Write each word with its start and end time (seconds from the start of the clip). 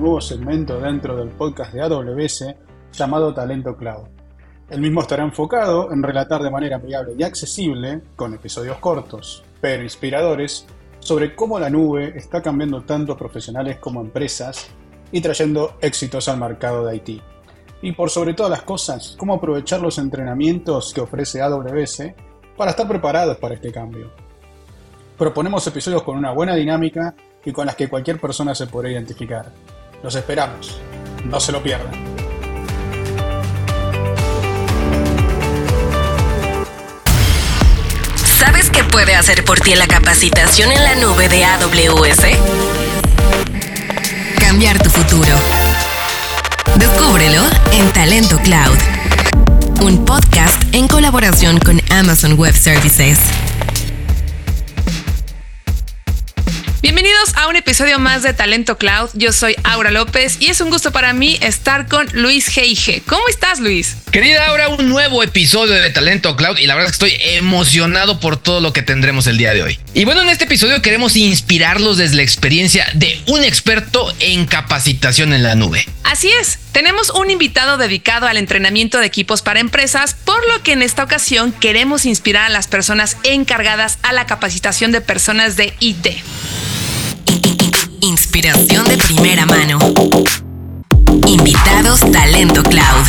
nuevo 0.00 0.20
segmento 0.20 0.80
dentro 0.80 1.14
del 1.14 1.28
podcast 1.28 1.74
de 1.74 1.82
AWS 1.82 2.54
llamado 2.92 3.34
Talento 3.34 3.76
Cloud. 3.76 4.08
El 4.70 4.80
mismo 4.80 5.02
estará 5.02 5.22
enfocado 5.22 5.92
en 5.92 6.02
relatar 6.02 6.42
de 6.42 6.50
manera 6.50 6.76
amigable 6.76 7.12
y 7.18 7.22
accesible, 7.22 8.00
con 8.16 8.32
episodios 8.32 8.78
cortos, 8.78 9.44
pero 9.60 9.82
inspiradores, 9.82 10.66
sobre 11.00 11.34
cómo 11.34 11.58
la 11.58 11.68
nube 11.68 12.14
está 12.16 12.40
cambiando 12.40 12.80
tanto 12.80 13.12
a 13.12 13.18
profesionales 13.18 13.76
como 13.76 14.00
empresas 14.00 14.70
y 15.12 15.20
trayendo 15.20 15.74
éxitos 15.82 16.28
al 16.28 16.40
mercado 16.40 16.86
de 16.86 16.96
IT. 16.96 17.22
Y 17.82 17.92
por 17.92 18.08
sobre 18.08 18.32
todas 18.32 18.50
las 18.50 18.62
cosas, 18.62 19.16
cómo 19.18 19.34
aprovechar 19.34 19.82
los 19.82 19.98
entrenamientos 19.98 20.94
que 20.94 21.02
ofrece 21.02 21.42
AWS 21.42 22.04
para 22.56 22.70
estar 22.70 22.88
preparados 22.88 23.36
para 23.36 23.54
este 23.54 23.70
cambio. 23.70 24.10
Proponemos 25.18 25.66
episodios 25.66 26.02
con 26.02 26.16
una 26.16 26.32
buena 26.32 26.54
dinámica 26.54 27.14
y 27.44 27.52
con 27.52 27.66
las 27.66 27.76
que 27.76 27.88
cualquier 27.88 28.18
persona 28.18 28.54
se 28.54 28.66
podrá 28.66 28.90
identificar. 28.90 29.52
Los 30.02 30.14
esperamos. 30.14 30.80
No 31.24 31.38
se 31.38 31.52
lo 31.52 31.62
pierdan. 31.62 31.92
¿Sabes 38.38 38.70
qué 38.70 38.82
puede 38.84 39.14
hacer 39.14 39.44
por 39.44 39.60
ti 39.60 39.74
la 39.74 39.86
capacitación 39.86 40.72
en 40.72 40.82
la 40.82 40.94
nube 40.94 41.28
de 41.28 41.44
AWS? 41.44 42.22
Cambiar 44.38 44.82
tu 44.82 44.88
futuro. 44.88 45.36
Descúbrelo 46.76 47.42
en 47.72 47.92
Talento 47.92 48.38
Cloud, 48.38 48.78
un 49.82 50.04
podcast 50.06 50.62
en 50.72 50.88
colaboración 50.88 51.58
con 51.58 51.80
Amazon 51.90 52.38
Web 52.38 52.54
Services. 52.54 53.18
Bienvenidos 56.82 57.36
a 57.36 57.48
un 57.48 57.56
episodio 57.56 57.98
más 57.98 58.22
de 58.22 58.32
Talento 58.32 58.78
Cloud. 58.78 59.10
Yo 59.12 59.32
soy 59.32 59.54
Aura 59.64 59.90
López 59.90 60.38
y 60.40 60.46
es 60.46 60.62
un 60.62 60.70
gusto 60.70 60.92
para 60.92 61.12
mí 61.12 61.36
estar 61.42 61.86
con 61.86 62.08
Luis 62.14 62.46
Geige. 62.46 63.02
¿Cómo 63.06 63.28
estás, 63.28 63.60
Luis? 63.60 63.96
Querida 64.10 64.46
Aura, 64.46 64.70
un 64.70 64.88
nuevo 64.88 65.22
episodio 65.22 65.74
de 65.74 65.90
Talento 65.90 66.36
Cloud 66.36 66.56
y 66.56 66.66
la 66.66 66.74
verdad 66.74 66.90
es 66.90 66.96
que 66.96 67.06
estoy 67.06 67.36
emocionado 67.36 68.18
por 68.18 68.38
todo 68.38 68.62
lo 68.62 68.72
que 68.72 68.80
tendremos 68.80 69.26
el 69.26 69.36
día 69.36 69.52
de 69.52 69.62
hoy. 69.62 69.78
Y 69.92 70.06
bueno, 70.06 70.22
en 70.22 70.30
este 70.30 70.44
episodio 70.44 70.80
queremos 70.80 71.16
inspirarlos 71.16 71.98
desde 71.98 72.16
la 72.16 72.22
experiencia 72.22 72.88
de 72.94 73.20
un 73.26 73.44
experto 73.44 74.10
en 74.18 74.46
capacitación 74.46 75.34
en 75.34 75.42
la 75.42 75.56
nube. 75.56 75.86
Así 76.04 76.30
es, 76.40 76.58
tenemos 76.72 77.10
un 77.10 77.30
invitado 77.30 77.76
dedicado 77.76 78.26
al 78.26 78.38
entrenamiento 78.38 79.00
de 79.00 79.06
equipos 79.06 79.42
para 79.42 79.60
empresas, 79.60 80.16
por 80.24 80.40
lo 80.48 80.62
que 80.62 80.72
en 80.72 80.80
esta 80.80 81.04
ocasión 81.04 81.52
queremos 81.52 82.06
inspirar 82.06 82.46
a 82.46 82.48
las 82.48 82.68
personas 82.68 83.18
encargadas 83.22 83.98
a 84.02 84.14
la 84.14 84.24
capacitación 84.24 84.92
de 84.92 85.02
personas 85.02 85.56
de 85.56 85.74
IT. 85.78 86.06
Inspiración 88.32 88.86
de 88.86 88.96
primera 88.96 89.44
mano. 89.44 89.76
Invitados 91.26 91.98
Talento 92.12 92.62
Cloud. 92.62 93.06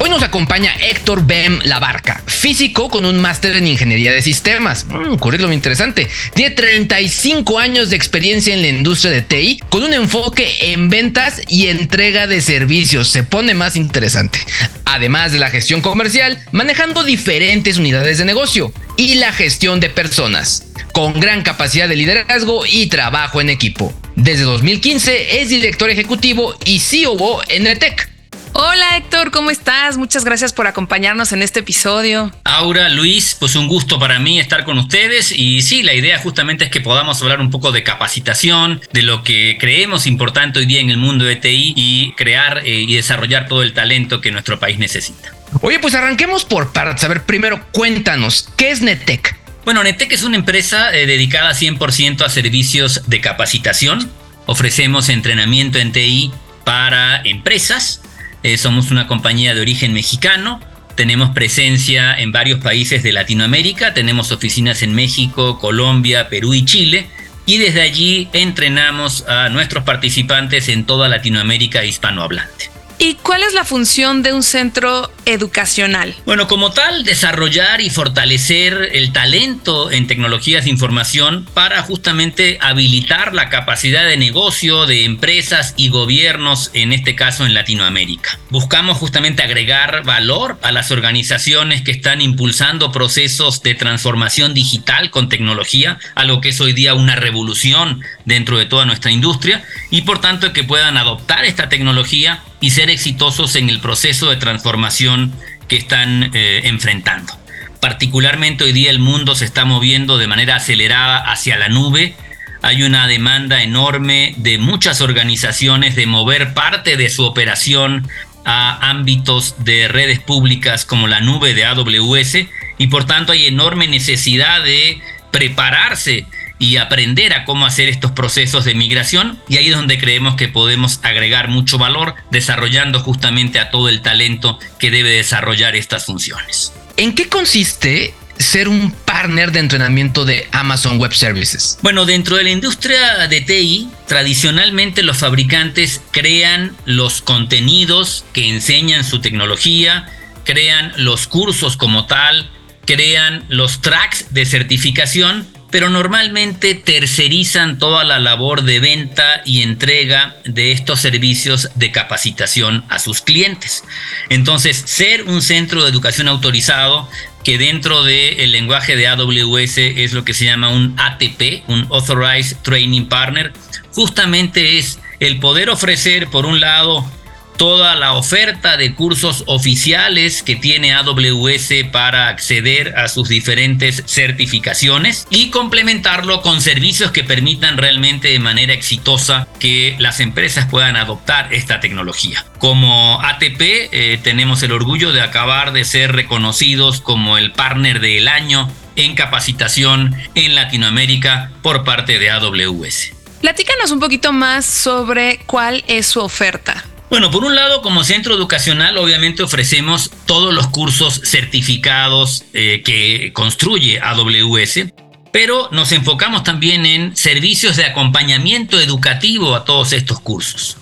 Hoy 0.00 0.10
nos 0.10 0.22
acompaña 0.22 0.74
Héctor 0.82 1.24
Bem 1.24 1.60
Labarca, 1.64 2.22
físico 2.26 2.90
con 2.90 3.06
un 3.06 3.18
máster 3.18 3.56
en 3.56 3.68
ingeniería 3.68 4.12
de 4.12 4.20
sistemas. 4.20 4.84
Mm, 4.84 5.16
currículum 5.16 5.54
interesante. 5.54 6.10
Tiene 6.34 6.54
35 6.54 7.58
años 7.58 7.88
de 7.88 7.96
experiencia 7.96 8.52
en 8.52 8.60
la 8.60 8.68
industria 8.68 9.12
de 9.12 9.22
TI 9.22 9.60
con 9.70 9.82
un 9.82 9.94
enfoque 9.94 10.72
en 10.72 10.90
ventas 10.90 11.40
y 11.48 11.68
entrega 11.68 12.26
de 12.26 12.42
servicios. 12.42 13.08
Se 13.08 13.22
pone 13.22 13.54
más 13.54 13.76
interesante. 13.76 14.40
Además 14.84 15.32
de 15.32 15.38
la 15.38 15.48
gestión 15.48 15.80
comercial, 15.80 16.38
manejando 16.52 17.02
diferentes 17.02 17.78
unidades 17.78 18.18
de 18.18 18.26
negocio 18.26 18.70
y 19.00 19.14
la 19.14 19.32
gestión 19.32 19.80
de 19.80 19.88
personas, 19.88 20.74
con 20.92 21.18
gran 21.20 21.42
capacidad 21.42 21.88
de 21.88 21.96
liderazgo 21.96 22.66
y 22.66 22.86
trabajo 22.88 23.40
en 23.40 23.48
equipo. 23.48 23.94
Desde 24.14 24.42
2015 24.42 25.40
es 25.40 25.48
director 25.48 25.88
ejecutivo 25.88 26.54
y 26.66 26.78
COO 26.80 27.40
en 27.48 27.66
ETEC 27.66 28.10
Hola 28.52 28.98
Héctor, 28.98 29.30
¿cómo 29.30 29.50
estás? 29.50 29.96
Muchas 29.96 30.24
gracias 30.24 30.52
por 30.52 30.66
acompañarnos 30.66 31.32
en 31.32 31.40
este 31.40 31.60
episodio. 31.60 32.30
Aura, 32.44 32.90
Luis, 32.90 33.36
pues 33.40 33.56
un 33.56 33.68
gusto 33.68 33.98
para 33.98 34.18
mí 34.18 34.38
estar 34.38 34.64
con 34.64 34.76
ustedes 34.76 35.32
y 35.32 35.62
sí, 35.62 35.82
la 35.82 35.94
idea 35.94 36.18
justamente 36.18 36.64
es 36.64 36.70
que 36.70 36.82
podamos 36.82 37.22
hablar 37.22 37.40
un 37.40 37.50
poco 37.50 37.72
de 37.72 37.82
capacitación, 37.82 38.82
de 38.92 39.02
lo 39.02 39.22
que 39.22 39.56
creemos 39.58 40.06
importante 40.06 40.58
hoy 40.58 40.66
día 40.66 40.80
en 40.80 40.90
el 40.90 40.98
mundo 40.98 41.24
de 41.24 41.36
TI 41.36 41.72
y 41.74 42.12
crear 42.18 42.58
eh, 42.66 42.84
y 42.86 42.96
desarrollar 42.96 43.48
todo 43.48 43.62
el 43.62 43.72
talento 43.72 44.20
que 44.20 44.30
nuestro 44.30 44.58
país 44.58 44.78
necesita. 44.78 45.32
Oye, 45.62 45.78
pues 45.78 45.94
arranquemos 45.94 46.44
por 46.44 46.72
partes. 46.72 47.04
A 47.04 47.08
ver, 47.08 47.24
primero 47.24 47.60
cuéntanos, 47.72 48.48
¿qué 48.56 48.70
es 48.70 48.80
Netec? 48.82 49.36
Bueno, 49.64 49.82
Netec 49.82 50.12
es 50.12 50.22
una 50.22 50.36
empresa 50.36 50.94
eh, 50.94 51.06
dedicada 51.06 51.52
100% 51.52 52.24
a 52.24 52.28
servicios 52.28 53.02
de 53.06 53.20
capacitación. 53.20 54.10
Ofrecemos 54.46 55.08
entrenamiento 55.08 55.78
en 55.78 55.92
TI 55.92 56.32
para 56.64 57.20
empresas 57.24 58.00
eh, 58.42 58.56
somos 58.56 58.90
una 58.90 59.06
compañía 59.06 59.54
de 59.54 59.60
origen 59.60 59.92
mexicano. 59.92 60.60
Tenemos 60.94 61.30
presencia 61.30 62.14
en 62.18 62.32
varios 62.32 62.60
países 62.60 63.02
de 63.02 63.12
Latinoamérica. 63.12 63.94
Tenemos 63.94 64.32
oficinas 64.32 64.82
en 64.82 64.94
México, 64.94 65.58
Colombia, 65.58 66.28
Perú 66.28 66.54
y 66.54 66.64
Chile. 66.64 67.06
Y 67.46 67.58
desde 67.58 67.80
allí 67.80 68.28
entrenamos 68.32 69.26
a 69.28 69.48
nuestros 69.48 69.84
participantes 69.84 70.68
en 70.68 70.84
toda 70.84 71.08
Latinoamérica 71.08 71.84
hispanohablante. 71.84 72.69
¿Y 73.02 73.14
cuál 73.14 73.42
es 73.42 73.54
la 73.54 73.64
función 73.64 74.22
de 74.22 74.34
un 74.34 74.42
centro 74.42 75.10
educacional? 75.24 76.14
Bueno, 76.26 76.46
como 76.46 76.72
tal, 76.72 77.02
desarrollar 77.02 77.80
y 77.80 77.88
fortalecer 77.88 78.90
el 78.92 79.10
talento 79.10 79.90
en 79.90 80.06
tecnologías 80.06 80.64
de 80.64 80.70
información 80.70 81.48
para 81.54 81.80
justamente 81.80 82.58
habilitar 82.60 83.32
la 83.32 83.48
capacidad 83.48 84.06
de 84.06 84.18
negocio 84.18 84.84
de 84.84 85.06
empresas 85.06 85.72
y 85.78 85.88
gobiernos, 85.88 86.70
en 86.74 86.92
este 86.92 87.14
caso 87.14 87.46
en 87.46 87.54
Latinoamérica. 87.54 88.38
Buscamos 88.50 88.98
justamente 88.98 89.42
agregar 89.42 90.04
valor 90.04 90.58
a 90.62 90.70
las 90.70 90.90
organizaciones 90.90 91.80
que 91.80 91.92
están 91.92 92.20
impulsando 92.20 92.92
procesos 92.92 93.62
de 93.62 93.74
transformación 93.74 94.52
digital 94.52 95.10
con 95.10 95.30
tecnología, 95.30 95.98
algo 96.14 96.42
que 96.42 96.50
es 96.50 96.60
hoy 96.60 96.74
día 96.74 96.92
una 96.92 97.16
revolución 97.16 98.02
dentro 98.26 98.58
de 98.58 98.66
toda 98.66 98.84
nuestra 98.84 99.10
industria, 99.10 99.64
y 99.88 100.02
por 100.02 100.20
tanto 100.20 100.52
que 100.52 100.64
puedan 100.64 100.98
adoptar 100.98 101.46
esta 101.46 101.70
tecnología 101.70 102.42
y 102.60 102.70
ser 102.70 102.90
exitosos 102.90 103.56
en 103.56 103.68
el 103.68 103.80
proceso 103.80 104.30
de 104.30 104.36
transformación 104.36 105.32
que 105.68 105.76
están 105.76 106.30
eh, 106.34 106.62
enfrentando. 106.64 107.32
Particularmente 107.80 108.64
hoy 108.64 108.72
día 108.72 108.90
el 108.90 108.98
mundo 108.98 109.34
se 109.34 109.46
está 109.46 109.64
moviendo 109.64 110.18
de 110.18 110.26
manera 110.26 110.56
acelerada 110.56 111.18
hacia 111.18 111.56
la 111.56 111.68
nube. 111.68 112.14
Hay 112.62 112.82
una 112.82 113.06
demanda 113.06 113.62
enorme 113.62 114.34
de 114.36 114.58
muchas 114.58 115.00
organizaciones 115.00 115.96
de 115.96 116.06
mover 116.06 116.52
parte 116.52 116.98
de 116.98 117.08
su 117.08 117.24
operación 117.24 118.06
a 118.44 118.90
ámbitos 118.90 119.64
de 119.64 119.88
redes 119.88 120.18
públicas 120.18 120.84
como 120.84 121.06
la 121.06 121.20
nube 121.20 121.54
de 121.54 121.64
AWS 121.64 122.36
y 122.78 122.86
por 122.88 123.04
tanto 123.04 123.32
hay 123.32 123.46
enorme 123.46 123.86
necesidad 123.86 124.62
de 124.62 125.00
prepararse 125.30 126.26
y 126.60 126.76
aprender 126.76 127.32
a 127.32 127.44
cómo 127.44 127.66
hacer 127.66 127.88
estos 127.88 128.12
procesos 128.12 128.64
de 128.64 128.74
migración 128.74 129.40
y 129.48 129.56
ahí 129.56 129.70
es 129.70 129.74
donde 129.74 129.98
creemos 129.98 130.36
que 130.36 130.46
podemos 130.46 131.00
agregar 131.02 131.48
mucho 131.48 131.78
valor 131.78 132.14
desarrollando 132.30 133.00
justamente 133.00 133.58
a 133.58 133.70
todo 133.70 133.88
el 133.88 134.02
talento 134.02 134.58
que 134.78 134.92
debe 134.92 135.08
desarrollar 135.10 135.74
estas 135.74 136.04
funciones. 136.04 136.72
¿En 136.98 137.14
qué 137.14 137.28
consiste 137.28 138.14
ser 138.38 138.68
un 138.68 138.92
partner 138.92 139.52
de 139.52 139.60
entrenamiento 139.60 140.26
de 140.26 140.48
Amazon 140.52 140.98
Web 140.98 141.14
Services? 141.14 141.78
Bueno, 141.82 142.04
dentro 142.04 142.36
de 142.36 142.44
la 142.44 142.50
industria 142.50 143.26
de 143.26 143.40
TI, 143.40 143.88
tradicionalmente 144.06 145.02
los 145.02 145.16
fabricantes 145.16 146.02
crean 146.10 146.76
los 146.84 147.22
contenidos 147.22 148.26
que 148.34 148.50
enseñan 148.50 149.04
su 149.04 149.22
tecnología, 149.22 150.06
crean 150.44 150.92
los 150.96 151.26
cursos 151.26 151.78
como 151.78 152.06
tal, 152.06 152.50
crean 152.84 153.44
los 153.48 153.80
tracks 153.80 154.26
de 154.34 154.44
certificación 154.44 155.46
pero 155.70 155.88
normalmente 155.88 156.74
tercerizan 156.74 157.78
toda 157.78 158.04
la 158.04 158.18
labor 158.18 158.62
de 158.62 158.80
venta 158.80 159.42
y 159.44 159.62
entrega 159.62 160.36
de 160.44 160.72
estos 160.72 161.00
servicios 161.00 161.70
de 161.74 161.92
capacitación 161.92 162.84
a 162.88 162.98
sus 162.98 163.20
clientes. 163.20 163.84
Entonces, 164.28 164.82
ser 164.84 165.24
un 165.24 165.42
centro 165.42 165.82
de 165.82 165.90
educación 165.90 166.28
autorizado, 166.28 167.08
que 167.44 167.56
dentro 167.56 168.02
del 168.02 168.52
lenguaje 168.52 168.96
de 168.96 169.08
AWS 169.08 169.78
es 169.78 170.12
lo 170.12 170.24
que 170.24 170.34
se 170.34 170.44
llama 170.44 170.68
un 170.68 170.94
ATP, 170.98 171.62
un 171.68 171.86
Authorized 171.90 172.58
Training 172.58 173.06
Partner, 173.06 173.52
justamente 173.92 174.78
es 174.78 174.98
el 175.20 175.38
poder 175.38 175.70
ofrecer, 175.70 176.28
por 176.28 176.46
un 176.46 176.60
lado, 176.60 177.10
toda 177.56 177.94
la 177.94 178.14
oferta 178.14 178.76
de 178.76 178.94
cursos 178.94 179.44
oficiales 179.46 180.42
que 180.42 180.56
tiene 180.56 180.94
AWS 180.94 181.72
para 181.92 182.28
acceder 182.28 182.96
a 182.96 183.08
sus 183.08 183.28
diferentes 183.28 184.02
certificaciones 184.06 185.26
y 185.30 185.50
complementarlo 185.50 186.42
con 186.42 186.60
servicios 186.60 187.10
que 187.10 187.24
permitan 187.24 187.76
realmente 187.76 188.28
de 188.28 188.38
manera 188.38 188.72
exitosa 188.72 189.46
que 189.58 189.96
las 189.98 190.20
empresas 190.20 190.66
puedan 190.66 190.96
adoptar 190.96 191.52
esta 191.52 191.80
tecnología. 191.80 192.44
Como 192.58 193.20
ATP 193.22 193.60
eh, 193.60 194.20
tenemos 194.22 194.62
el 194.62 194.72
orgullo 194.72 195.12
de 195.12 195.20
acabar 195.20 195.72
de 195.72 195.84
ser 195.84 196.12
reconocidos 196.12 197.00
como 197.00 197.38
el 197.38 197.52
partner 197.52 198.00
del 198.00 198.28
año 198.28 198.70
en 198.96 199.14
capacitación 199.14 200.14
en 200.34 200.54
Latinoamérica 200.54 201.50
por 201.62 201.84
parte 201.84 202.18
de 202.18 202.30
AWS. 202.30 203.12
Platícanos 203.40 203.90
un 203.90 204.00
poquito 204.00 204.32
más 204.32 204.66
sobre 204.66 205.40
cuál 205.46 205.82
es 205.88 206.06
su 206.06 206.20
oferta. 206.20 206.84
Bueno, 207.10 207.32
por 207.32 207.44
un 207.44 207.56
lado, 207.56 207.82
como 207.82 208.04
centro 208.04 208.34
educacional, 208.34 208.96
obviamente 208.96 209.42
ofrecemos 209.42 210.12
todos 210.26 210.54
los 210.54 210.68
cursos 210.68 211.20
certificados 211.24 212.44
eh, 212.54 212.82
que 212.84 213.32
construye 213.32 213.98
AWS, 214.00 214.92
pero 215.32 215.68
nos 215.72 215.90
enfocamos 215.90 216.44
también 216.44 216.86
en 216.86 217.16
servicios 217.16 217.76
de 217.76 217.84
acompañamiento 217.84 218.78
educativo 218.78 219.56
a 219.56 219.64
todos 219.64 219.92
estos 219.92 220.20
cursos. 220.20 220.76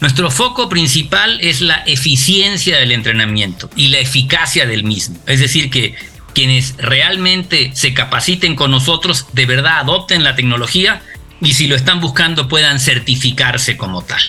Nuestro 0.00 0.30
foco 0.30 0.70
principal 0.70 1.38
es 1.42 1.60
la 1.60 1.82
eficiencia 1.84 2.78
del 2.78 2.92
entrenamiento 2.92 3.68
y 3.76 3.88
la 3.88 3.98
eficacia 3.98 4.66
del 4.66 4.84
mismo. 4.84 5.18
Es 5.26 5.40
decir, 5.40 5.68
que 5.68 5.94
quienes 6.32 6.76
realmente 6.78 7.72
se 7.74 7.92
capaciten 7.92 8.56
con 8.56 8.70
nosotros, 8.70 9.26
de 9.34 9.44
verdad 9.44 9.80
adopten 9.80 10.24
la 10.24 10.34
tecnología 10.34 11.02
y 11.42 11.52
si 11.52 11.66
lo 11.66 11.76
están 11.76 12.00
buscando 12.00 12.48
puedan 12.48 12.80
certificarse 12.80 13.76
como 13.76 14.02
tal. 14.02 14.22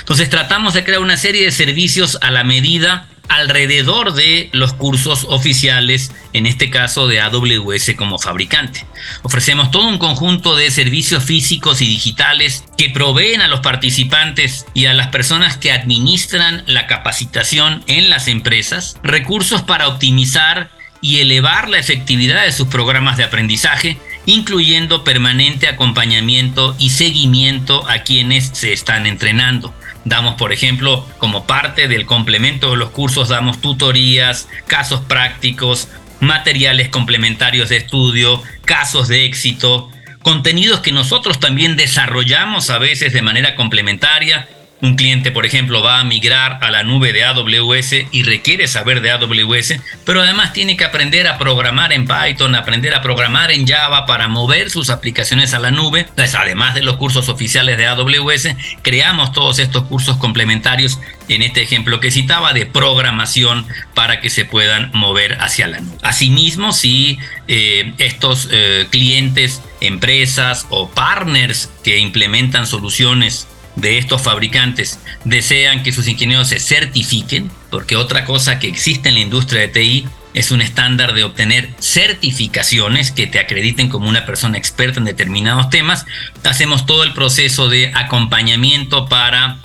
Entonces 0.00 0.30
tratamos 0.30 0.74
de 0.74 0.84
crear 0.84 1.00
una 1.00 1.16
serie 1.16 1.44
de 1.44 1.52
servicios 1.52 2.18
a 2.20 2.30
la 2.30 2.44
medida 2.44 3.08
alrededor 3.28 4.14
de 4.14 4.48
los 4.52 4.72
cursos 4.72 5.26
oficiales, 5.28 6.12
en 6.32 6.46
este 6.46 6.70
caso 6.70 7.06
de 7.06 7.20
AWS 7.20 7.94
como 7.96 8.18
fabricante. 8.18 8.86
Ofrecemos 9.22 9.70
todo 9.70 9.86
un 9.86 9.98
conjunto 9.98 10.56
de 10.56 10.70
servicios 10.70 11.24
físicos 11.24 11.82
y 11.82 11.86
digitales 11.86 12.64
que 12.76 12.90
proveen 12.90 13.42
a 13.42 13.48
los 13.48 13.60
participantes 13.60 14.66
y 14.74 14.86
a 14.86 14.94
las 14.94 15.08
personas 15.08 15.56
que 15.56 15.72
administran 15.72 16.64
la 16.66 16.86
capacitación 16.86 17.84
en 17.86 18.10
las 18.10 18.28
empresas 18.28 18.96
recursos 19.02 19.62
para 19.62 19.88
optimizar 19.88 20.70
y 21.00 21.20
elevar 21.20 21.68
la 21.68 21.78
efectividad 21.78 22.44
de 22.44 22.52
sus 22.52 22.68
programas 22.68 23.16
de 23.16 23.24
aprendizaje, 23.24 23.98
incluyendo 24.26 25.04
permanente 25.04 25.68
acompañamiento 25.68 26.74
y 26.78 26.90
seguimiento 26.90 27.88
a 27.88 27.98
quienes 27.98 28.50
se 28.52 28.72
están 28.72 29.06
entrenando. 29.06 29.72
Damos, 30.08 30.36
por 30.36 30.52
ejemplo, 30.52 31.06
como 31.18 31.46
parte 31.46 31.86
del 31.86 32.06
complemento 32.06 32.70
de 32.70 32.78
los 32.78 32.90
cursos, 32.90 33.28
damos 33.28 33.60
tutorías, 33.60 34.48
casos 34.66 35.00
prácticos, 35.02 35.88
materiales 36.20 36.88
complementarios 36.88 37.68
de 37.68 37.76
estudio, 37.76 38.42
casos 38.64 39.08
de 39.08 39.26
éxito, 39.26 39.90
contenidos 40.22 40.80
que 40.80 40.92
nosotros 40.92 41.40
también 41.40 41.76
desarrollamos 41.76 42.70
a 42.70 42.78
veces 42.78 43.12
de 43.12 43.22
manera 43.22 43.54
complementaria 43.54 44.48
un 44.80 44.94
cliente, 44.94 45.32
por 45.32 45.44
ejemplo, 45.44 45.82
va 45.82 45.98
a 45.98 46.04
migrar 46.04 46.58
a 46.62 46.70
la 46.70 46.84
nube 46.84 47.12
de 47.12 47.24
AWS 47.24 47.94
y 48.12 48.22
requiere 48.22 48.68
saber 48.68 49.00
de 49.00 49.10
AWS, 49.10 49.74
pero 50.04 50.22
además 50.22 50.52
tiene 50.52 50.76
que 50.76 50.84
aprender 50.84 51.26
a 51.26 51.38
programar 51.38 51.92
en 51.92 52.06
Python, 52.06 52.54
aprender 52.54 52.94
a 52.94 53.02
programar 53.02 53.50
en 53.50 53.66
Java 53.66 54.06
para 54.06 54.28
mover 54.28 54.70
sus 54.70 54.90
aplicaciones 54.90 55.52
a 55.54 55.58
la 55.58 55.70
nube. 55.70 56.06
Además 56.38 56.74
de 56.74 56.82
los 56.82 56.96
cursos 56.96 57.28
oficiales 57.28 57.76
de 57.76 57.86
AWS, 57.86 58.48
creamos 58.82 59.32
todos 59.32 59.58
estos 59.58 59.84
cursos 59.84 60.16
complementarios 60.18 61.00
en 61.28 61.42
este 61.42 61.62
ejemplo 61.62 62.00
que 62.00 62.10
citaba 62.10 62.52
de 62.52 62.66
programación 62.66 63.66
para 63.94 64.20
que 64.20 64.30
se 64.30 64.44
puedan 64.44 64.90
mover 64.94 65.38
hacia 65.40 65.66
la 65.66 65.80
nube. 65.80 65.96
Asimismo, 66.02 66.72
si 66.72 67.18
eh, 67.48 67.92
estos 67.98 68.48
eh, 68.52 68.86
clientes, 68.90 69.60
empresas 69.80 70.66
o 70.70 70.88
partners 70.88 71.70
que 71.82 71.98
implementan 71.98 72.66
soluciones 72.66 73.48
de 73.80 73.98
estos 73.98 74.22
fabricantes 74.22 74.98
desean 75.24 75.82
que 75.82 75.92
sus 75.92 76.08
ingenieros 76.08 76.48
se 76.48 76.60
certifiquen, 76.60 77.50
porque 77.70 77.96
otra 77.96 78.24
cosa 78.24 78.58
que 78.58 78.68
existe 78.68 79.08
en 79.08 79.14
la 79.14 79.20
industria 79.20 79.62
de 79.62 79.68
TI 79.68 80.08
es 80.34 80.50
un 80.50 80.60
estándar 80.60 81.14
de 81.14 81.24
obtener 81.24 81.70
certificaciones 81.80 83.10
que 83.12 83.26
te 83.26 83.38
acrediten 83.38 83.88
como 83.88 84.08
una 84.08 84.26
persona 84.26 84.58
experta 84.58 84.98
en 84.98 85.04
determinados 85.04 85.70
temas. 85.70 86.06
Hacemos 86.44 86.86
todo 86.86 87.02
el 87.02 87.12
proceso 87.12 87.68
de 87.68 87.92
acompañamiento 87.94 89.08
para 89.08 89.58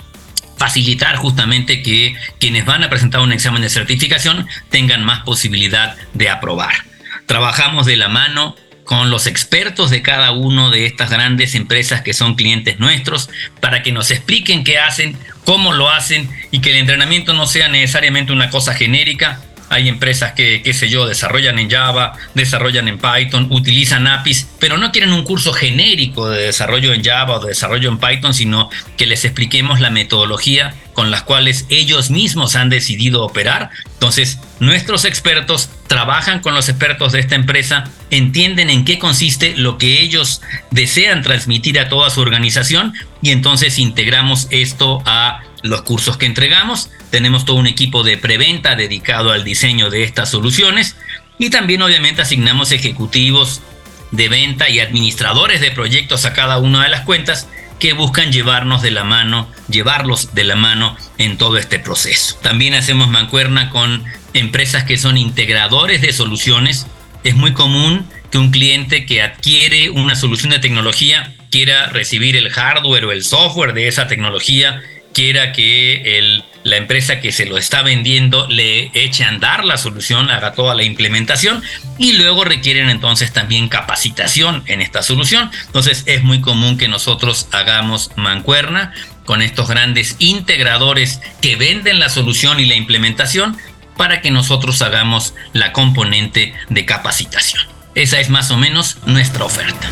facilitar 0.56 1.16
justamente 1.16 1.82
que 1.82 2.16
quienes 2.38 2.64
van 2.64 2.84
a 2.84 2.90
presentar 2.90 3.20
un 3.20 3.32
examen 3.32 3.62
de 3.62 3.68
certificación 3.68 4.46
tengan 4.70 5.04
más 5.04 5.20
posibilidad 5.20 5.96
de 6.14 6.30
aprobar. 6.30 6.74
Trabajamos 7.26 7.86
de 7.86 7.96
la 7.96 8.08
mano 8.08 8.54
con 8.84 9.10
los 9.10 9.26
expertos 9.26 9.90
de 9.90 10.02
cada 10.02 10.32
una 10.32 10.70
de 10.70 10.86
estas 10.86 11.10
grandes 11.10 11.54
empresas 11.54 12.02
que 12.02 12.12
son 12.12 12.34
clientes 12.34 12.78
nuestros 12.78 13.30
para 13.60 13.82
que 13.82 13.92
nos 13.92 14.10
expliquen 14.10 14.64
qué 14.64 14.78
hacen, 14.78 15.18
cómo 15.44 15.72
lo 15.72 15.90
hacen 15.90 16.30
y 16.50 16.60
que 16.60 16.70
el 16.70 16.76
entrenamiento 16.76 17.32
no 17.32 17.46
sea 17.46 17.68
necesariamente 17.68 18.32
una 18.32 18.50
cosa 18.50 18.74
genérica, 18.74 19.40
hay 19.70 19.88
empresas 19.88 20.32
que, 20.32 20.62
qué 20.62 20.74
sé 20.74 20.88
yo, 20.88 21.06
desarrollan 21.06 21.58
en 21.58 21.70
Java, 21.70 22.12
desarrollan 22.34 22.86
en 22.86 22.98
Python, 22.98 23.48
utilizan 23.50 24.06
APIs, 24.06 24.46
pero 24.60 24.76
no 24.76 24.92
quieren 24.92 25.12
un 25.12 25.24
curso 25.24 25.52
genérico 25.52 26.28
de 26.28 26.42
desarrollo 26.42 26.92
en 26.92 27.02
Java 27.02 27.36
o 27.36 27.40
de 27.40 27.48
desarrollo 27.48 27.88
en 27.88 27.98
Python, 27.98 28.34
sino 28.34 28.70
que 28.96 29.06
les 29.06 29.24
expliquemos 29.24 29.80
la 29.80 29.90
metodología 29.90 30.74
con 30.92 31.10
las 31.10 31.22
cuales 31.22 31.66
ellos 31.70 32.10
mismos 32.10 32.56
han 32.56 32.68
decidido 32.68 33.24
operar. 33.24 33.70
Entonces, 33.94 34.38
nuestros 34.60 35.04
expertos 35.04 35.70
trabajan 35.88 36.40
con 36.40 36.54
los 36.54 36.68
expertos 36.68 37.12
de 37.12 37.20
esta 37.20 37.34
empresa, 37.34 37.90
entienden 38.16 38.70
en 38.70 38.84
qué 38.84 38.98
consiste 38.98 39.56
lo 39.56 39.78
que 39.78 40.00
ellos 40.00 40.40
desean 40.70 41.22
transmitir 41.22 41.78
a 41.78 41.88
toda 41.88 42.10
su 42.10 42.20
organización 42.20 42.94
y 43.22 43.30
entonces 43.30 43.78
integramos 43.78 44.46
esto 44.50 45.02
a 45.06 45.42
los 45.62 45.82
cursos 45.82 46.16
que 46.16 46.26
entregamos. 46.26 46.90
Tenemos 47.10 47.44
todo 47.44 47.56
un 47.56 47.66
equipo 47.66 48.02
de 48.02 48.18
preventa 48.18 48.76
dedicado 48.76 49.32
al 49.32 49.44
diseño 49.44 49.90
de 49.90 50.04
estas 50.04 50.30
soluciones 50.30 50.96
y 51.38 51.50
también 51.50 51.82
obviamente 51.82 52.22
asignamos 52.22 52.72
ejecutivos 52.72 53.62
de 54.10 54.28
venta 54.28 54.68
y 54.68 54.78
administradores 54.78 55.60
de 55.60 55.72
proyectos 55.72 56.24
a 56.24 56.32
cada 56.32 56.58
una 56.58 56.84
de 56.84 56.90
las 56.90 57.00
cuentas 57.00 57.48
que 57.78 57.92
buscan 57.92 58.32
llevarnos 58.32 58.82
de 58.82 58.92
la 58.92 59.04
mano, 59.04 59.48
llevarlos 59.68 60.34
de 60.34 60.44
la 60.44 60.56
mano 60.56 60.96
en 61.18 61.36
todo 61.36 61.58
este 61.58 61.78
proceso. 61.78 62.36
También 62.42 62.74
hacemos 62.74 63.08
mancuerna 63.08 63.70
con 63.70 64.04
empresas 64.32 64.84
que 64.84 64.96
son 64.96 65.16
integradores 65.16 66.00
de 66.00 66.12
soluciones. 66.12 66.86
Es 67.24 67.34
muy 67.34 67.54
común 67.54 68.06
que 68.30 68.38
un 68.38 68.50
cliente 68.50 69.06
que 69.06 69.22
adquiere 69.22 69.88
una 69.88 70.14
solución 70.14 70.50
de 70.50 70.58
tecnología 70.58 71.34
quiera 71.50 71.86
recibir 71.86 72.36
el 72.36 72.50
hardware 72.50 73.06
o 73.06 73.12
el 73.12 73.24
software 73.24 73.72
de 73.72 73.88
esa 73.88 74.06
tecnología 74.08 74.82
quiera 75.14 75.52
que 75.52 76.42
la 76.64 76.76
empresa 76.76 77.20
que 77.20 77.32
se 77.32 77.46
lo 77.46 77.56
está 77.56 77.82
vendiendo 77.82 78.46
le 78.48 78.90
eche 78.92 79.24
a 79.24 79.28
andar 79.28 79.64
la 79.64 79.78
solución, 79.78 80.30
haga 80.30 80.52
toda 80.52 80.74
la 80.74 80.82
implementación 80.82 81.62
y 81.96 82.14
luego 82.14 82.44
requieren 82.44 82.90
entonces 82.90 83.32
también 83.32 83.68
capacitación 83.68 84.62
en 84.66 84.82
esta 84.82 85.02
solución. 85.02 85.50
Entonces 85.66 86.02
es 86.06 86.22
muy 86.24 86.40
común 86.40 86.76
que 86.76 86.88
nosotros 86.88 87.48
hagamos 87.52 88.10
mancuerna 88.16 88.92
con 89.24 89.40
estos 89.40 89.68
grandes 89.68 90.16
integradores 90.18 91.20
que 91.40 91.56
venden 91.56 91.98
la 91.98 92.10
solución 92.10 92.60
y 92.60 92.66
la 92.66 92.74
implementación 92.74 93.56
para 93.96 94.20
que 94.20 94.30
nosotros 94.30 94.82
hagamos 94.82 95.34
la 95.52 95.72
componente 95.72 96.54
de 96.68 96.84
capacitación. 96.84 97.62
Esa 97.94 98.20
es 98.20 98.28
más 98.28 98.50
o 98.50 98.56
menos 98.56 98.98
nuestra 99.06 99.44
oferta. 99.44 99.88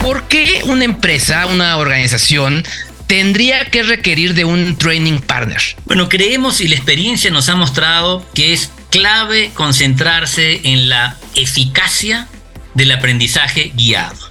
¿Por 0.00 0.28
qué 0.28 0.62
una 0.64 0.84
empresa, 0.84 1.46
una 1.46 1.76
organización 1.76 2.64
tendría 3.06 3.66
que 3.66 3.82
requerir 3.82 4.34
de 4.34 4.44
un 4.44 4.76
training 4.76 5.20
partner? 5.20 5.62
Bueno, 5.84 6.08
creemos 6.08 6.60
y 6.60 6.68
la 6.68 6.76
experiencia 6.76 7.30
nos 7.30 7.48
ha 7.48 7.54
mostrado 7.54 8.24
que 8.34 8.52
es 8.52 8.70
clave 8.90 9.50
concentrarse 9.54 10.60
en 10.64 10.88
la 10.88 11.16
eficacia 11.34 12.28
del 12.74 12.92
aprendizaje 12.92 13.72
guiado 13.74 14.29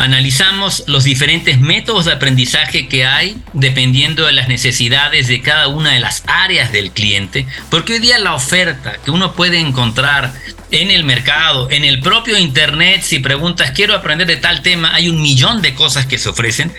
analizamos 0.00 0.84
los 0.86 1.04
diferentes 1.04 1.60
métodos 1.60 2.06
de 2.06 2.12
aprendizaje 2.12 2.88
que 2.88 3.04
hay 3.04 3.36
dependiendo 3.52 4.24
de 4.24 4.32
las 4.32 4.48
necesidades 4.48 5.28
de 5.28 5.42
cada 5.42 5.68
una 5.68 5.92
de 5.92 6.00
las 6.00 6.24
áreas 6.26 6.72
del 6.72 6.90
cliente, 6.90 7.46
porque 7.70 7.94
hoy 7.94 7.98
día 7.98 8.18
la 8.18 8.34
oferta 8.34 8.94
que 9.04 9.10
uno 9.10 9.34
puede 9.34 9.58
encontrar 9.58 10.32
en 10.70 10.90
el 10.90 11.04
mercado, 11.04 11.70
en 11.70 11.84
el 11.84 12.00
propio 12.00 12.38
Internet, 12.38 13.02
si 13.02 13.18
preguntas, 13.18 13.72
quiero 13.72 13.94
aprender 13.94 14.26
de 14.26 14.38
tal 14.38 14.62
tema, 14.62 14.94
hay 14.94 15.10
un 15.10 15.20
millón 15.20 15.60
de 15.60 15.74
cosas 15.74 16.06
que 16.06 16.16
se 16.16 16.30
ofrecen, 16.30 16.72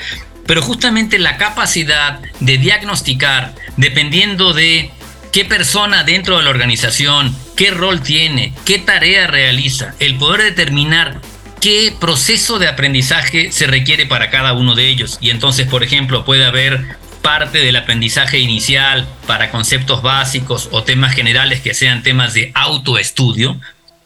pero 0.48 0.64
justamente 0.64 1.20
la 1.20 1.38
capacidad 1.38 2.22
de 2.40 2.58
diagnosticar, 2.58 3.54
dependiendo 3.78 4.54
de 4.54 4.90
qué 5.32 5.46
persona 5.46 6.04
dentro 6.04 6.38
de 6.38 6.44
la 6.44 6.50
organización, 6.50 7.36
qué 7.56 7.70
rol 7.70 8.02
tiene, 8.02 8.54
qué 8.66 8.80
tarea 8.80 9.28
realiza, 9.28 9.94
el 10.00 10.16
poder 10.16 10.42
determinar 10.42 11.22
qué 11.62 11.94
proceso 11.98 12.60
de 12.60 12.68
aprendizaje 12.68 13.52
se 13.52 13.68
requiere 13.68 14.06
para 14.06 14.30
cada 14.30 14.54
uno 14.54 14.76
de 14.76 14.88
ellos. 14.90 15.18
Y 15.22 15.30
entonces, 15.30 15.68
por 15.68 15.84
ejemplo, 15.84 16.26
puede 16.26 16.44
haber 16.44 16.98
parte 17.22 17.60
del 17.60 17.76
aprendizaje 17.76 18.40
inicial 18.40 19.08
para 19.28 19.52
conceptos 19.52 20.02
básicos 20.02 20.70
o 20.72 20.84
temas 20.84 21.14
generales 21.14 21.62
que 21.62 21.76
sean 21.76 22.02
temas 22.02 22.34
de 22.34 22.52
autoestudio, 22.56 23.60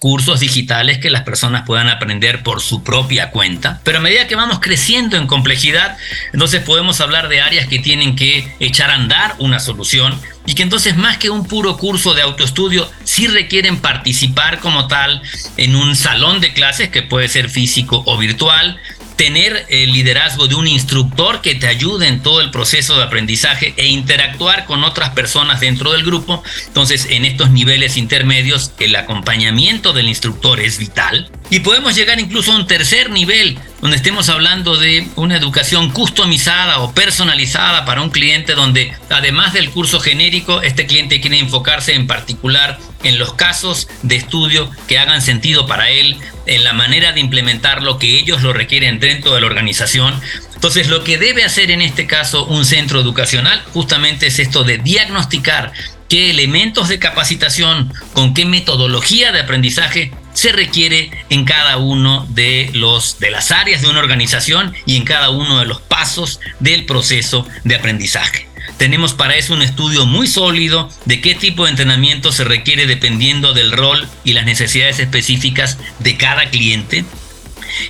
cursos 0.06 0.40
digitales 0.40 1.00
que 1.00 1.10
las 1.10 1.24
personas 1.24 1.64
puedan 1.66 1.90
aprender 1.90 2.44
por 2.44 2.62
su 2.62 2.84
propia 2.84 3.32
cuenta. 3.32 3.82
Pero 3.84 3.98
a 3.98 4.02
medida 4.02 4.28
que 4.28 4.36
vamos 4.36 4.60
creciendo 4.60 5.18
en 5.18 5.26
complejidad, 5.26 5.98
entonces 6.32 6.62
podemos 6.62 7.02
hablar 7.02 7.28
de 7.28 7.42
áreas 7.42 7.66
que 7.68 7.80
tienen 7.80 8.16
que 8.16 8.56
echar 8.60 8.92
a 8.92 8.94
andar 8.94 9.34
una 9.40 9.60
solución 9.60 10.22
y 10.46 10.54
que 10.54 10.62
entonces 10.62 10.96
más 10.96 11.18
que 11.18 11.32
un 11.32 11.48
puro 11.48 11.76
curso 11.78 12.14
de 12.14 12.22
autoestudio, 12.22 12.88
sí 13.04 13.26
requieren 13.26 13.80
participar 13.80 14.60
como 14.60 14.88
tal 14.88 15.24
en 15.58 15.76
un 15.76 15.96
salón 15.96 16.40
de 16.40 16.54
clases 16.54 16.90
que 16.90 17.02
puede 17.02 17.28
ser 17.28 17.50
físico 17.50 18.04
o 18.06 18.16
virtual, 18.16 18.80
tener 19.16 19.66
el 19.70 19.92
liderazgo 19.92 20.48
de 20.48 20.56
un 20.56 20.68
instructor 20.68 21.42
que 21.42 21.56
te 21.56 21.68
ayude 21.68 22.08
en 22.08 22.22
todo 22.22 22.42
el 22.42 22.52
proceso 22.52 22.98
de 22.98 23.04
aprendizaje 23.04 23.74
e 23.78 23.88
interactuar 23.88 24.66
con 24.66 24.84
otras 24.84 25.12
personas 25.12 25.60
dentro 25.60 25.92
del 25.92 26.04
grupo. 26.04 26.44
Entonces, 26.68 27.08
en 27.10 27.26
estos 27.26 27.50
niveles 27.52 27.98
intermedios, 27.98 28.72
el 28.80 28.96
acompañamiento 28.96 29.94
del 29.94 30.08
instructor 30.08 30.60
es 30.60 30.78
vital. 30.78 31.30
Y 31.50 31.60
podemos 31.60 31.96
llegar 31.96 32.20
incluso 32.20 32.52
a 32.52 32.56
un 32.56 32.68
tercer 32.68 33.10
nivel, 33.12 33.58
donde 33.82 33.98
estemos 33.98 34.30
hablando 34.30 34.78
de 34.78 35.08
una 35.16 35.38
educación 35.38 35.92
customizada 35.92 36.80
o 36.80 36.94
personalizada 36.94 37.86
para 37.86 38.02
un 38.02 38.10
cliente, 38.10 38.56
donde 38.56 38.94
además 39.10 39.54
del 39.54 39.70
curso 39.70 40.00
genérico, 40.00 40.62
este 40.62 40.86
cliente 40.88 41.22
quiere 41.22 41.40
enfocarse 41.40 41.94
en 41.94 42.08
particular 42.08 42.80
en 43.06 43.18
los 43.18 43.34
casos 43.34 43.88
de 44.04 44.16
estudio 44.16 44.70
que 44.88 45.00
hagan 45.00 45.22
sentido 45.22 45.66
para 45.68 45.90
él, 45.90 46.18
en 46.46 46.64
la 46.64 46.74
manera 46.74 47.14
de 47.14 47.22
implementar 47.22 47.82
lo 47.82 47.98
que 47.98 48.20
ellos 48.20 48.42
lo 48.42 48.52
requieren 48.52 49.00
dentro 49.00 49.34
de 49.34 49.42
la 49.42 49.48
organización. 49.48 50.20
Entonces, 50.54 50.88
lo 50.88 51.04
que 51.04 51.18
debe 51.18 51.44
hacer 51.44 51.72
en 51.72 51.82
este 51.82 52.08
caso 52.08 52.46
un 52.46 52.66
centro 52.66 53.00
educacional 53.00 53.64
justamente 53.74 54.28
es 54.28 54.40
esto 54.40 54.64
de 54.64 54.80
diagnosticar 54.80 55.72
qué 56.10 56.30
elementos 56.30 56.90
de 56.90 57.00
capacitación, 57.00 57.94
con 58.14 58.34
qué 58.34 58.46
metodología 58.46 59.32
de 59.32 59.40
aprendizaje 59.40 60.12
se 60.34 60.52
requiere 60.52 61.12
en 61.30 61.46
cada 61.46 61.78
uno 61.78 62.28
de 62.30 62.70
los 62.74 63.20
de 63.20 63.32
las 63.32 63.52
áreas 63.52 63.82
de 63.82 63.88
una 63.88 64.00
organización 64.00 64.74
y 64.86 64.98
en 64.98 65.06
cada 65.06 65.30
uno 65.30 65.60
de 65.60 65.66
los 65.66 65.82
pasos 65.82 66.40
del 66.60 66.86
proceso 66.86 67.48
de 67.64 67.76
aprendizaje. 67.76 68.48
Tenemos 68.78 69.14
para 69.14 69.36
eso 69.36 69.54
un 69.54 69.62
estudio 69.62 70.06
muy 70.06 70.28
sólido 70.28 70.90
de 71.06 71.22
qué 71.22 71.34
tipo 71.34 71.64
de 71.64 71.72
entrenamiento 71.72 72.32
se 72.32 72.44
requiere 72.44 72.88
dependiendo 72.88 73.54
del 73.54 73.72
rol 73.72 74.08
y 74.24 74.34
las 74.34 74.46
necesidades 74.46 75.00
específicas 75.00 75.78
de 76.00 76.18
cada 76.18 76.50
cliente. 76.50 77.06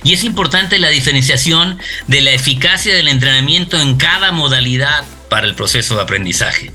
Y 0.04 0.12
es 0.12 0.24
importante 0.24 0.78
la 0.78 0.88
diferenciación 0.88 1.78
de 2.06 2.20
la 2.20 2.32
eficacia 2.32 2.94
del 2.94 3.08
entrenamiento 3.08 3.80
en 3.80 3.96
cada 3.96 4.32
modalidad 4.32 5.04
para 5.28 5.46
el 5.46 5.54
proceso 5.54 5.96
de 5.96 6.02
aprendizaje. 6.02 6.72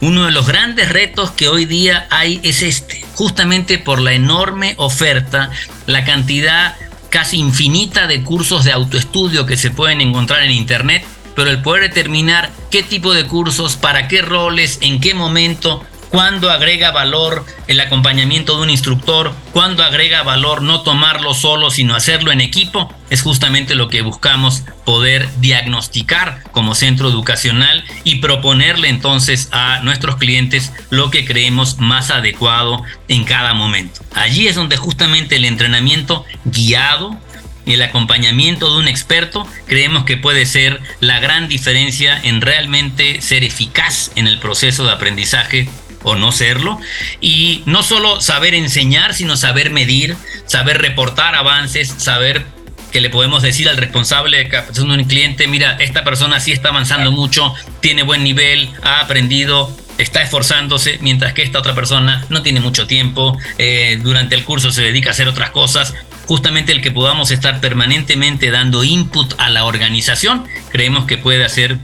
Uno 0.00 0.26
de 0.26 0.32
los 0.32 0.46
grandes 0.46 0.90
retos 0.90 1.30
que 1.30 1.48
hoy 1.48 1.64
día 1.64 2.06
hay 2.10 2.40
es 2.42 2.62
este, 2.62 3.04
justamente 3.14 3.78
por 3.78 4.00
la 4.00 4.12
enorme 4.12 4.74
oferta, 4.76 5.50
la 5.86 6.04
cantidad 6.04 6.76
casi 7.08 7.38
infinita 7.38 8.08
de 8.08 8.22
cursos 8.22 8.64
de 8.64 8.72
autoestudio 8.72 9.46
que 9.46 9.56
se 9.56 9.70
pueden 9.70 10.00
encontrar 10.00 10.42
en 10.42 10.50
Internet 10.50 11.04
pero 11.34 11.50
el 11.50 11.62
poder 11.62 11.82
determinar 11.82 12.50
qué 12.70 12.82
tipo 12.82 13.14
de 13.14 13.26
cursos, 13.26 13.76
para 13.76 14.08
qué 14.08 14.22
roles, 14.22 14.78
en 14.80 15.00
qué 15.00 15.14
momento, 15.14 15.84
cuándo 16.14 16.48
agrega 16.48 16.92
valor 16.92 17.44
el 17.66 17.80
acompañamiento 17.80 18.56
de 18.56 18.62
un 18.62 18.70
instructor, 18.70 19.34
cuándo 19.50 19.82
agrega 19.82 20.22
valor 20.22 20.62
no 20.62 20.82
tomarlo 20.82 21.34
solo, 21.34 21.72
sino 21.72 21.96
hacerlo 21.96 22.30
en 22.30 22.40
equipo, 22.40 22.94
es 23.10 23.22
justamente 23.22 23.74
lo 23.74 23.88
que 23.88 24.02
buscamos 24.02 24.62
poder 24.84 25.28
diagnosticar 25.40 26.44
como 26.52 26.76
centro 26.76 27.08
educacional 27.08 27.82
y 28.04 28.20
proponerle 28.20 28.90
entonces 28.90 29.48
a 29.50 29.80
nuestros 29.80 30.14
clientes 30.14 30.72
lo 30.88 31.10
que 31.10 31.24
creemos 31.24 31.78
más 31.78 32.12
adecuado 32.12 32.84
en 33.08 33.24
cada 33.24 33.52
momento. 33.52 34.00
Allí 34.14 34.46
es 34.46 34.54
donde 34.54 34.76
justamente 34.76 35.34
el 35.34 35.44
entrenamiento 35.44 36.24
guiado 36.44 37.18
y 37.66 37.74
el 37.74 37.82
acompañamiento 37.82 38.72
de 38.72 38.78
un 38.78 38.88
experto 38.88 39.46
creemos 39.66 40.04
que 40.04 40.16
puede 40.16 40.46
ser 40.46 40.80
la 41.00 41.20
gran 41.20 41.48
diferencia 41.48 42.20
en 42.22 42.40
realmente 42.40 43.20
ser 43.20 43.44
eficaz 43.44 44.10
en 44.16 44.26
el 44.26 44.38
proceso 44.38 44.84
de 44.84 44.92
aprendizaje 44.92 45.68
o 46.02 46.14
no 46.14 46.32
serlo. 46.32 46.78
Y 47.20 47.62
no 47.66 47.82
solo 47.82 48.20
saber 48.20 48.54
enseñar, 48.54 49.14
sino 49.14 49.36
saber 49.36 49.70
medir, 49.70 50.16
saber 50.46 50.80
reportar 50.80 51.34
avances, 51.34 51.94
saber 51.98 52.44
que 52.92 53.00
le 53.00 53.10
podemos 53.10 53.42
decir 53.42 53.68
al 53.68 53.76
responsable 53.76 54.36
de 54.36 54.44
de 54.44 54.82
un 54.82 55.04
cliente, 55.04 55.48
mira, 55.48 55.76
esta 55.80 56.04
persona 56.04 56.38
sí 56.38 56.52
está 56.52 56.68
avanzando 56.68 57.10
mucho, 57.10 57.52
tiene 57.80 58.04
buen 58.04 58.22
nivel, 58.22 58.70
ha 58.82 59.00
aprendido, 59.00 59.76
está 59.98 60.22
esforzándose, 60.22 60.98
mientras 61.00 61.32
que 61.32 61.42
esta 61.42 61.58
otra 61.58 61.74
persona 61.74 62.26
no 62.28 62.42
tiene 62.42 62.60
mucho 62.60 62.86
tiempo, 62.86 63.38
eh, 63.58 63.98
durante 64.02 64.34
el 64.34 64.44
curso 64.44 64.70
se 64.72 64.82
dedica 64.82 65.10
a 65.10 65.12
hacer 65.12 65.28
otras 65.28 65.50
cosas 65.50 65.94
justamente 66.26 66.72
el 66.72 66.80
que 66.80 66.90
podamos 66.90 67.30
estar 67.30 67.60
permanentemente 67.60 68.50
dando 68.50 68.84
input 68.84 69.34
a 69.38 69.50
la 69.50 69.64
organización, 69.64 70.46
creemos 70.70 71.04
que 71.04 71.18
puede 71.18 71.44
hacer 71.44 71.78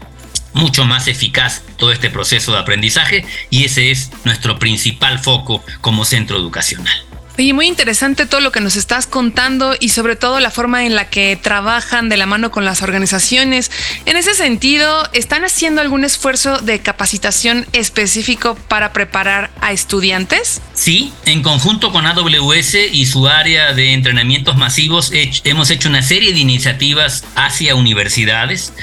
mucho 0.52 0.84
más 0.84 1.08
eficaz 1.08 1.62
todo 1.76 1.92
este 1.92 2.10
proceso 2.10 2.52
de 2.52 2.58
aprendizaje 2.58 3.24
y 3.50 3.64
ese 3.64 3.90
es 3.90 4.10
nuestro 4.24 4.58
principal 4.58 5.18
foco 5.18 5.64
como 5.80 6.04
centro 6.04 6.36
educacional. 6.38 7.09
Oye, 7.40 7.54
muy 7.54 7.68
interesante 7.68 8.26
todo 8.26 8.42
lo 8.42 8.52
que 8.52 8.60
nos 8.60 8.76
estás 8.76 9.06
contando 9.06 9.74
y 9.80 9.88
sobre 9.88 10.14
todo 10.14 10.40
la 10.40 10.50
forma 10.50 10.84
en 10.84 10.94
la 10.94 11.08
que 11.08 11.38
trabajan 11.40 12.10
de 12.10 12.18
la 12.18 12.26
mano 12.26 12.50
con 12.50 12.66
las 12.66 12.82
organizaciones. 12.82 13.70
En 14.04 14.18
ese 14.18 14.34
sentido, 14.34 15.08
¿están 15.14 15.46
haciendo 15.46 15.80
algún 15.80 16.04
esfuerzo 16.04 16.58
de 16.58 16.80
capacitación 16.80 17.66
específico 17.72 18.58
para 18.68 18.92
preparar 18.92 19.48
a 19.62 19.72
estudiantes? 19.72 20.60
Sí, 20.74 21.14
en 21.24 21.40
conjunto 21.40 21.92
con 21.92 22.06
AWS 22.06 22.74
y 22.92 23.06
su 23.06 23.26
área 23.26 23.72
de 23.72 23.94
entrenamientos 23.94 24.58
masivos 24.58 25.10
hemos 25.44 25.70
hecho 25.70 25.88
una 25.88 26.02
serie 26.02 26.34
de 26.34 26.40
iniciativas 26.40 27.24
hacia 27.36 27.74
universidades. 27.74 28.74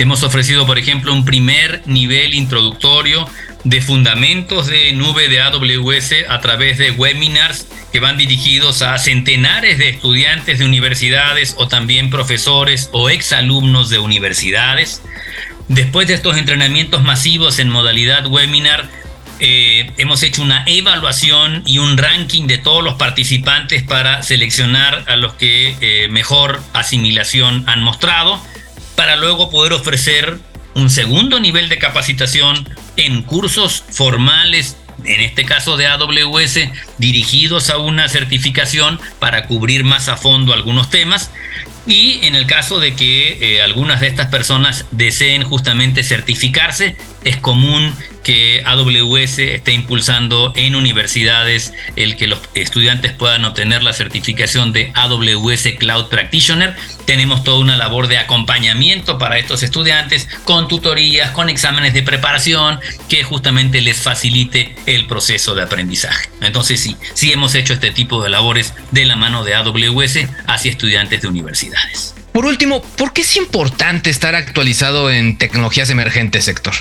Hemos 0.00 0.24
ofrecido, 0.24 0.66
por 0.66 0.78
ejemplo, 0.80 1.12
un 1.12 1.24
primer 1.24 1.82
nivel 1.86 2.34
introductorio 2.34 3.28
de 3.64 3.82
fundamentos 3.82 4.66
de 4.66 4.92
nube 4.92 5.28
de 5.28 5.40
AWS 5.40 6.14
a 6.28 6.40
través 6.40 6.78
de 6.78 6.92
webinars 6.92 7.66
que 7.92 8.00
van 8.00 8.16
dirigidos 8.16 8.82
a 8.82 8.96
centenares 8.98 9.78
de 9.78 9.90
estudiantes 9.90 10.58
de 10.58 10.64
universidades 10.64 11.54
o 11.58 11.68
también 11.68 12.10
profesores 12.10 12.88
o 12.92 13.10
exalumnos 13.10 13.90
de 13.90 13.98
universidades. 13.98 15.02
Después 15.68 16.08
de 16.08 16.14
estos 16.14 16.36
entrenamientos 16.36 17.02
masivos 17.02 17.58
en 17.58 17.68
modalidad 17.68 18.26
webinar, 18.26 18.88
eh, 19.42 19.90
hemos 19.96 20.22
hecho 20.22 20.42
una 20.42 20.64
evaluación 20.66 21.62
y 21.64 21.78
un 21.78 21.96
ranking 21.96 22.46
de 22.46 22.58
todos 22.58 22.84
los 22.84 22.94
participantes 22.94 23.82
para 23.82 24.22
seleccionar 24.22 25.04
a 25.08 25.16
los 25.16 25.34
que 25.34 25.76
eh, 25.80 26.08
mejor 26.08 26.60
asimilación 26.72 27.64
han 27.66 27.82
mostrado, 27.82 28.40
para 28.96 29.16
luego 29.16 29.50
poder 29.50 29.72
ofrecer 29.72 30.38
un 30.74 30.90
segundo 30.90 31.40
nivel 31.40 31.68
de 31.68 31.78
capacitación 31.78 32.68
en 33.00 33.22
cursos 33.22 33.84
formales 33.90 34.76
en 35.04 35.20
este 35.20 35.44
caso 35.44 35.76
de 35.76 35.86
AWS, 35.86 36.58
dirigidos 36.98 37.70
a 37.70 37.78
una 37.78 38.08
certificación 38.08 39.00
para 39.18 39.46
cubrir 39.46 39.82
más 39.82 40.08
a 40.08 40.16
fondo 40.16 40.52
algunos 40.52 40.90
temas. 40.90 41.30
Y 41.86 42.20
en 42.22 42.34
el 42.34 42.46
caso 42.46 42.78
de 42.78 42.94
que 42.94 43.38
eh, 43.40 43.62
algunas 43.62 44.00
de 44.00 44.08
estas 44.08 44.26
personas 44.26 44.84
deseen 44.90 45.42
justamente 45.42 46.02
certificarse, 46.02 46.96
es 47.24 47.38
común 47.38 47.94
que 48.22 48.62
AWS 48.66 49.38
esté 49.38 49.72
impulsando 49.72 50.52
en 50.54 50.76
universidades 50.76 51.72
el 51.96 52.16
que 52.16 52.26
los 52.26 52.38
estudiantes 52.54 53.12
puedan 53.12 53.44
obtener 53.46 53.82
la 53.82 53.94
certificación 53.94 54.72
de 54.72 54.92
AWS 54.94 55.68
Cloud 55.78 56.08
Practitioner. 56.08 56.76
Tenemos 57.10 57.42
toda 57.42 57.58
una 57.58 57.76
labor 57.76 58.06
de 58.06 58.18
acompañamiento 58.18 59.18
para 59.18 59.36
estos 59.36 59.64
estudiantes 59.64 60.28
con 60.44 60.68
tutorías, 60.68 61.32
con 61.32 61.48
exámenes 61.48 61.92
de 61.92 62.04
preparación 62.04 62.78
que 63.08 63.24
justamente 63.24 63.80
les 63.80 63.96
facilite 63.96 64.76
el 64.86 65.08
proceso 65.08 65.56
de 65.56 65.62
aprendizaje. 65.62 66.30
Entonces 66.40 66.78
sí, 66.78 66.96
sí 67.14 67.32
hemos 67.32 67.56
hecho 67.56 67.72
este 67.72 67.90
tipo 67.90 68.22
de 68.22 68.30
labores 68.30 68.74
de 68.92 69.06
la 69.06 69.16
mano 69.16 69.42
de 69.42 69.56
AWS 69.56 70.20
hacia 70.46 70.70
estudiantes 70.70 71.20
de 71.20 71.26
universidades. 71.26 72.14
Por 72.32 72.46
último, 72.46 72.80
¿por 72.80 73.12
qué 73.12 73.22
es 73.22 73.36
importante 73.36 74.08
estar 74.08 74.36
actualizado 74.36 75.10
en 75.10 75.36
tecnologías 75.36 75.90
emergentes, 75.90 76.44
sector? 76.44 76.74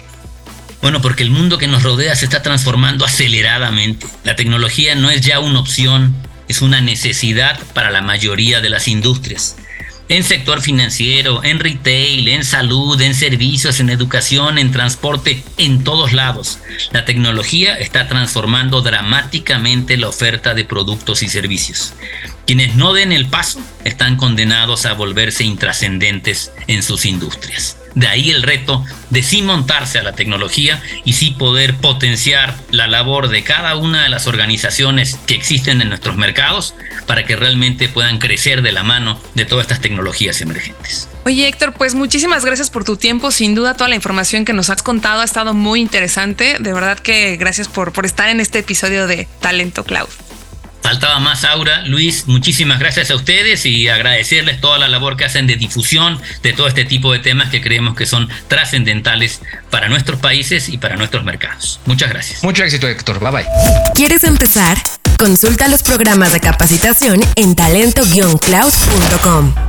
Bueno, 0.83 1.01
porque 1.01 1.23
el 1.23 1.31
mundo 1.31 1.57
que 1.57 1.65
nos 1.65 1.81
rodea 1.81 2.15
se 2.15 2.25
está 2.25 2.43
transformando 2.43 3.03
aceleradamente. 3.03 4.05
La 4.23 4.35
tecnología 4.35 4.93
no 4.93 5.09
es 5.09 5.21
ya 5.21 5.39
una 5.39 5.59
opción, 5.59 6.15
es 6.47 6.61
una 6.61 6.81
necesidad 6.81 7.59
para 7.73 7.89
la 7.89 8.03
mayoría 8.03 8.61
de 8.61 8.69
las 8.69 8.87
industrias. 8.87 9.55
En 10.09 10.23
sector 10.23 10.61
financiero, 10.61 11.43
en 11.43 11.59
retail, 11.59 12.29
en 12.29 12.43
salud, 12.43 12.99
en 12.99 13.13
servicios, 13.13 13.79
en 13.79 13.91
educación, 13.91 14.57
en 14.57 14.71
transporte, 14.71 15.43
en 15.57 15.83
todos 15.83 16.13
lados. 16.13 16.57
La 16.91 17.05
tecnología 17.05 17.77
está 17.77 18.07
transformando 18.07 18.81
dramáticamente 18.81 19.97
la 19.97 20.09
oferta 20.09 20.55
de 20.55 20.65
productos 20.65 21.21
y 21.21 21.29
servicios. 21.29 21.93
Quienes 22.47 22.75
no 22.75 22.93
den 22.93 23.11
el 23.11 23.27
paso 23.27 23.61
están 23.85 24.15
condenados 24.15 24.87
a 24.87 24.93
volverse 24.93 25.43
intrascendentes 25.43 26.51
en 26.65 26.81
sus 26.81 27.05
industrias. 27.05 27.78
De 27.95 28.07
ahí 28.07 28.31
el 28.31 28.43
reto 28.43 28.85
de 29.09 29.23
sí 29.23 29.41
montarse 29.41 29.99
a 29.99 30.03
la 30.03 30.13
tecnología 30.13 30.81
y 31.05 31.13
sí 31.13 31.31
poder 31.31 31.75
potenciar 31.75 32.55
la 32.71 32.87
labor 32.87 33.29
de 33.29 33.43
cada 33.43 33.75
una 33.75 34.03
de 34.03 34.09
las 34.09 34.27
organizaciones 34.27 35.19
que 35.25 35.35
existen 35.35 35.81
en 35.81 35.89
nuestros 35.89 36.17
mercados 36.17 36.75
para 37.07 37.25
que 37.25 37.35
realmente 37.35 37.89
puedan 37.89 38.19
crecer 38.19 38.61
de 38.61 38.71
la 38.71 38.83
mano 38.83 39.19
de 39.35 39.45
todas 39.45 39.63
estas 39.63 39.81
tecnologías 39.81 40.41
emergentes. 40.41 41.07
Oye 41.25 41.47
Héctor, 41.47 41.73
pues 41.73 41.95
muchísimas 41.95 42.45
gracias 42.45 42.69
por 42.69 42.83
tu 42.83 42.97
tiempo. 42.97 43.31
Sin 43.31 43.55
duda 43.55 43.73
toda 43.75 43.89
la 43.89 43.95
información 43.95 44.45
que 44.45 44.53
nos 44.53 44.69
has 44.69 44.83
contado 44.83 45.21
ha 45.21 45.25
estado 45.25 45.53
muy 45.53 45.81
interesante. 45.81 46.57
De 46.59 46.73
verdad 46.73 46.99
que 46.99 47.37
gracias 47.37 47.67
por, 47.67 47.91
por 47.91 48.05
estar 48.05 48.29
en 48.29 48.39
este 48.39 48.59
episodio 48.59 49.07
de 49.07 49.27
Talento 49.39 49.83
Cloud. 49.83 50.09
Faltaba 50.89 51.19
más, 51.19 51.43
Aura. 51.43 51.83
Luis, 51.85 52.23
muchísimas 52.25 52.79
gracias 52.79 53.11
a 53.11 53.15
ustedes 53.15 53.63
y 53.67 53.87
agradecerles 53.89 54.59
toda 54.59 54.79
la 54.79 54.87
labor 54.87 55.17
que 55.17 55.23
hacen 55.23 55.45
de 55.45 55.55
difusión 55.55 56.19
de 56.41 56.51
todo 56.51 56.67
este 56.67 56.83
tipo 56.83 57.13
de 57.13 57.19
temas 57.19 57.51
que 57.51 57.61
creemos 57.61 57.95
que 57.95 58.07
son 58.07 58.27
trascendentales 58.47 59.39
para 59.69 59.87
nuestros 59.87 60.19
países 60.19 60.67
y 60.67 60.79
para 60.79 60.95
nuestros 60.95 61.23
mercados. 61.23 61.79
Muchas 61.85 62.09
gracias. 62.09 62.43
Mucho 62.43 62.63
éxito, 62.63 62.87
Héctor. 62.87 63.19
Bye 63.19 63.29
bye. 63.29 63.45
¿Quieres 63.93 64.23
empezar? 64.23 64.79
Consulta 65.19 65.67
los 65.67 65.83
programas 65.83 66.33
de 66.33 66.39
capacitación 66.39 67.21
en 67.35 67.53
talento-cloud.com. 67.53 69.68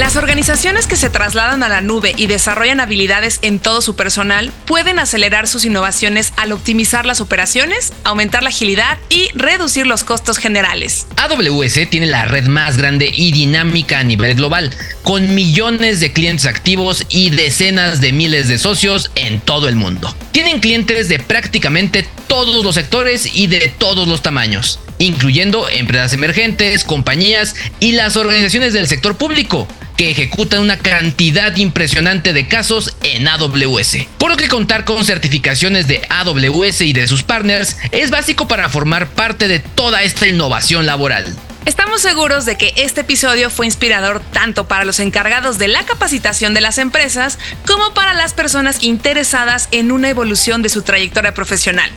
Las 0.00 0.16
organizaciones 0.16 0.86
que 0.86 0.96
se 0.96 1.10
trasladan 1.10 1.62
a 1.62 1.68
la 1.68 1.82
nube 1.82 2.14
y 2.16 2.26
desarrollan 2.26 2.80
habilidades 2.80 3.38
en 3.42 3.58
todo 3.58 3.82
su 3.82 3.96
personal 3.96 4.50
pueden 4.64 4.98
acelerar 4.98 5.46
sus 5.46 5.66
innovaciones 5.66 6.32
al 6.38 6.52
optimizar 6.52 7.04
las 7.04 7.20
operaciones, 7.20 7.92
aumentar 8.02 8.42
la 8.42 8.48
agilidad 8.48 8.96
y 9.10 9.28
reducir 9.34 9.86
los 9.86 10.02
costos 10.02 10.38
generales. 10.38 11.06
AWS 11.18 11.90
tiene 11.90 12.06
la 12.06 12.24
red 12.24 12.46
más 12.46 12.78
grande 12.78 13.12
y 13.14 13.30
dinámica 13.30 13.98
a 13.98 14.02
nivel 14.02 14.36
global, 14.36 14.74
con 15.02 15.34
millones 15.34 16.00
de 16.00 16.14
clientes 16.14 16.46
activos 16.46 17.04
y 17.10 17.28
decenas 17.28 18.00
de 18.00 18.12
miles 18.12 18.48
de 18.48 18.56
socios 18.56 19.10
en 19.16 19.38
todo 19.38 19.68
el 19.68 19.76
mundo. 19.76 20.16
Tienen 20.32 20.60
clientes 20.60 21.10
de 21.10 21.18
prácticamente 21.18 22.08
todos 22.26 22.64
los 22.64 22.74
sectores 22.74 23.36
y 23.36 23.48
de 23.48 23.68
todos 23.76 24.08
los 24.08 24.22
tamaños 24.22 24.80
incluyendo 25.00 25.66
empresas 25.70 26.12
emergentes, 26.12 26.84
compañías 26.84 27.54
y 27.80 27.92
las 27.92 28.16
organizaciones 28.16 28.74
del 28.74 28.86
sector 28.86 29.16
público 29.16 29.66
que 30.00 30.12
ejecutan 30.12 30.60
una 30.60 30.78
cantidad 30.78 31.54
impresionante 31.56 32.32
de 32.32 32.48
casos 32.48 32.96
en 33.02 33.28
AWS. 33.28 33.98
Por 34.16 34.30
lo 34.30 34.38
que 34.38 34.48
contar 34.48 34.86
con 34.86 35.04
certificaciones 35.04 35.88
de 35.88 36.00
AWS 36.08 36.80
y 36.80 36.94
de 36.94 37.06
sus 37.06 37.22
partners 37.22 37.76
es 37.92 38.08
básico 38.08 38.48
para 38.48 38.70
formar 38.70 39.10
parte 39.10 39.46
de 39.46 39.58
toda 39.58 40.02
esta 40.02 40.26
innovación 40.26 40.86
laboral. 40.86 41.36
Estamos 41.66 42.00
seguros 42.00 42.46
de 42.46 42.56
que 42.56 42.72
este 42.76 43.02
episodio 43.02 43.50
fue 43.50 43.66
inspirador 43.66 44.22
tanto 44.32 44.66
para 44.66 44.86
los 44.86 44.98
encargados 44.98 45.58
de 45.58 45.68
la 45.68 45.84
capacitación 45.84 46.54
de 46.54 46.62
las 46.62 46.78
empresas 46.78 47.38
como 47.66 47.92
para 47.92 48.14
las 48.14 48.32
personas 48.32 48.82
interesadas 48.82 49.68
en 49.70 49.92
una 49.92 50.08
evolución 50.08 50.62
de 50.62 50.70
su 50.70 50.80
trayectoria 50.82 51.34
profesional. 51.34 51.90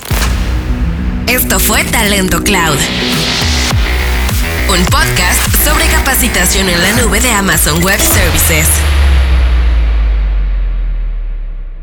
Esto 1.27 1.59
fue 1.59 1.83
Talento 1.83 2.45
Cloud. 2.45 2.79
Un 4.69 4.85
podcast 4.85 5.41
sobre 5.65 5.87
capacitación 5.87 6.69
en 6.69 6.81
la 6.81 6.93
nube 6.93 7.21
de 7.21 7.33
Amazon 7.33 7.83
Web 7.83 7.99
Services. 8.01 8.69